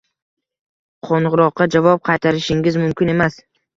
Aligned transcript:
Qo‘ng‘iroqqa 1.07 1.67
javob 1.75 2.01
qaytarishingiz 2.09 2.81
mumkin 2.85 3.13
emas. 3.17 3.39